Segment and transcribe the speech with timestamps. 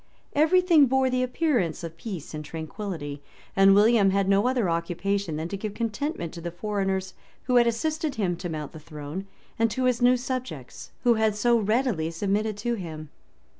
[0.33, 3.21] []Every thing bore the appearance of peace and tranquillity;
[3.55, 7.67] and William had no other occupation than to give contentment to the foreigners who had
[7.67, 9.27] assisted him to mount the throne,
[9.59, 13.09] and to his new subjects, who had so readily submitted to him.